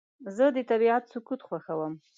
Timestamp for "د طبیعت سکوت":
0.55-1.41